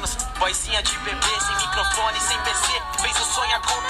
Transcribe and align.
Vozinha 0.00 0.82
de 0.82 0.98
bebê, 1.00 1.40
sem 1.40 1.56
microfone, 1.56 2.18
sem 2.20 2.38
PC, 2.40 2.82
fez 3.02 3.20
o 3.20 3.34
sonho 3.34 3.56
acontecer. 3.56 3.89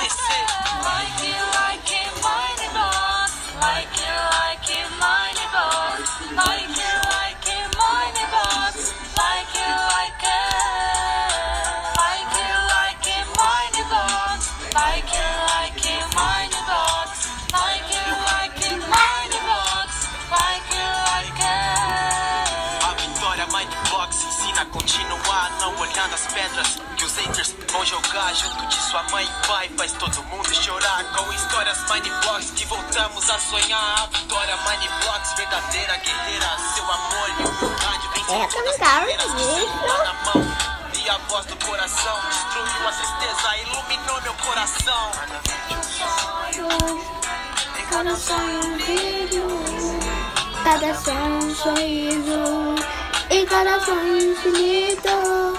Continuar, 24.71 25.51
não 25.61 25.77
olhando 25.79 26.15
as 26.15 26.27
pedras 26.33 26.79
que 26.97 27.05
os 27.05 27.17
haters 27.17 27.55
vão 27.71 27.85
jogar 27.85 28.35
junto 28.35 28.67
de 28.67 28.75
sua 28.77 29.03
mãe 29.11 29.25
e 29.25 29.47
pai. 29.47 29.71
Faz 29.77 29.93
todo 29.93 30.23
mundo 30.25 30.55
chorar 30.55 31.05
com 31.17 31.33
histórias 31.33 31.79
Mindblocks 31.91 32.51
que 32.53 32.65
voltamos 32.67 33.31
a 33.31 33.39
sonhar. 33.39 34.03
A 34.03 34.07
vitória 34.07 34.57
Mindblocks, 34.57 35.33
verdadeira 35.37 35.97
guerreira. 35.97 36.57
Seu 36.75 36.85
amor 36.85 37.29
e 37.29 37.33
humildade 37.45 38.09
vem 38.15 38.43
É, 38.43 38.47
todas 38.47 38.71
as 38.71 38.77
cara, 38.79 39.01
barreiras. 39.01 39.33
bicho. 39.33 39.49
Celular 39.49 40.05
na 40.05 40.13
mão 40.25 40.57
e 40.95 41.11
a 41.11 41.19
voz 41.29 41.47
do 41.47 41.57
coração 41.65 42.19
destruiu 42.31 42.89
a 42.89 42.93
tristeza, 42.93 43.57
iluminou 43.59 44.21
meu 44.23 44.35
coração. 44.35 45.11
Cada 47.91 48.17
sonho 48.17 48.65
um 48.65 48.77
brilho, 48.77 49.47
cada 50.63 50.95
sonho 50.95 51.45
um 51.45 51.55
sorriso, 51.57 52.40
e 53.41 53.47
cada 53.47 53.81
sonho 53.81 54.19
infinito, 54.19 55.57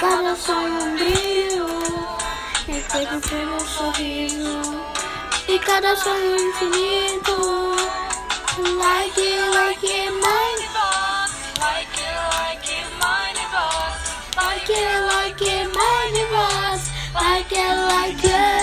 cada 0.00 0.34
sonho 0.34 0.82
um 0.82 0.96
brilho, 0.96 1.68
sonho 2.90 3.54
um 3.54 3.60
sorriso, 3.60 4.84
e 5.46 5.58
cada 5.60 5.94
sonho 5.94 6.36
infinito. 6.40 7.76
Like 8.58 9.16
it, 9.16 9.40
like 9.54 9.86
it, 9.86 10.10
mine, 10.10 10.62
Like 11.60 11.98
it, 12.00 12.16
like 12.34 12.68
it, 12.68 12.86
mine 13.00 13.46
boss. 13.52 14.00
like 14.36 14.68
it, 14.68 15.00
like 15.06 15.40
it, 15.40 15.68
mine, 15.72 16.26
was, 16.32 16.90
like 17.14 17.52
it, 17.52 17.76
like 17.86 18.24
it. 18.24 18.61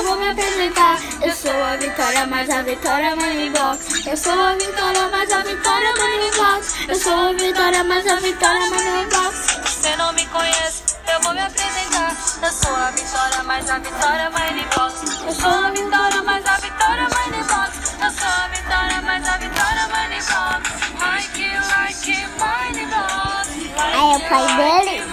Eu 0.00 0.06
vou 0.06 0.16
me 0.16 0.30
apresentar. 0.30 0.98
Eu 1.20 1.30
sou 1.36 1.52
a 1.62 1.76
Vitória, 1.76 2.26
mas 2.26 2.48
a 2.48 2.62
Vitória 2.62 3.14
Money 3.16 3.50
Box. 3.50 4.06
Eu 4.08 4.16
sou 4.16 4.32
a 4.32 4.54
Vitória, 4.54 5.08
mas 5.12 5.30
a 5.30 5.42
Vitória 5.42 5.92
Money 5.92 6.30
Box. 6.38 6.88
Eu 6.88 6.94
sou 6.94 7.12
a 7.12 7.32
Vitória, 7.34 7.84
mas 7.84 8.06
a 8.06 8.16
Vitória 8.16 8.70
Money 8.70 9.06
Box. 9.10 9.60
Você 9.62 9.96
não 9.96 10.10
me 10.14 10.24
conhece, 10.28 10.82
eu 11.06 11.20
vou 11.20 11.34
me 11.34 11.42
apresentar. 11.42 12.16
Eu 12.42 12.50
sou 12.50 12.74
a 12.74 12.90
Vitória, 12.92 13.42
mas 13.44 13.68
a 13.68 13.78
Vitória 13.78 14.30
Money 14.30 14.66
Box. 14.74 15.22
Eu 15.26 15.34
sou 15.34 15.50
a 15.50 15.70
Vitória, 15.70 16.22
mas 16.22 16.46
a 16.46 16.56
Vitória 16.56 17.02
Money 17.02 17.44
Box. 17.44 17.96
Eu 18.02 18.10
sou 18.10 18.26
a 18.26 18.48
Vitória, 18.48 19.02
mas 19.02 19.28
a 19.28 19.36
Vitória 19.36 19.88
Money 19.88 20.22
Box. 20.22 20.70
Like 20.98 21.42
it, 21.44 21.60
like 21.76 22.10
it, 22.10 22.26
Money 22.38 22.86
Box. 22.86 23.50
Aí, 23.76 24.00
o 24.00 24.14
it, 24.14 24.28
pai 24.30 24.56
dele? 24.56 25.09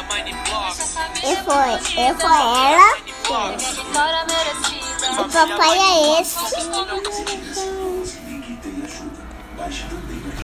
It. 0.00 0.06
Família 0.06 0.06
Mindblocks. 0.08 0.96
E 1.22 1.36
foi, 1.44 1.72
e 1.96 2.14
foi 2.14 2.40
ela. 2.70 2.90
O 5.18 5.28
papai 5.28 5.78
é 5.78 6.20
esse. 6.20 6.56